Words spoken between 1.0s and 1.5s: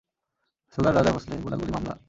Bhosle,